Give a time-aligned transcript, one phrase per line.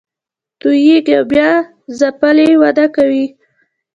[0.59, 1.49] توییږي او بیا
[1.99, 3.25] ځپلې وده کوي